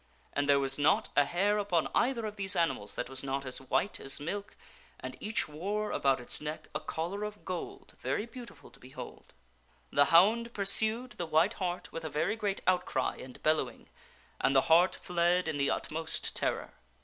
[0.33, 3.61] And there was not a hair upon either of these animals that was not as
[3.61, 4.57] white as milk,
[4.99, 9.35] and each wore about its neck a collar of gold very beautiful to behold.
[9.91, 13.89] The hound pursued the white hart with a very great outcry and bellow ing,
[14.39, 16.71] and the hart fled in the utmost terror.